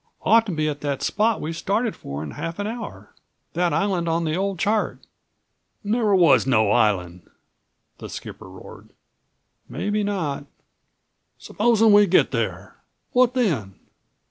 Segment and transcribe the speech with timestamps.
[0.23, 4.23] "Ought to be at the spot we started for in half an hour—that island on
[4.23, 4.97] the old chart."
[5.83, 7.29] "Never was no island,"
[7.99, 8.89] the skipper roared.
[9.69, 10.45] "Maybe not."
[11.37, 12.77] "Supposin' we get there,
[13.11, 13.75] what then?"